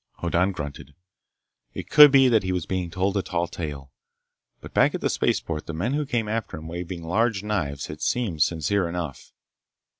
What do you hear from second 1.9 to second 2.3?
could be